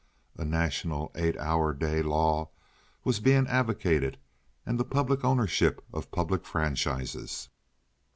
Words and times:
A 0.35 0.43
national 0.43 1.11
eight 1.13 1.37
hour 1.37 1.75
day 1.75 2.01
law 2.01 2.49
was 3.03 3.19
being 3.19 3.45
advocated, 3.45 4.17
and 4.65 4.79
the 4.79 4.83
public 4.83 5.23
ownership 5.23 5.85
of 5.93 6.09
public 6.09 6.43
franchises. 6.43 7.49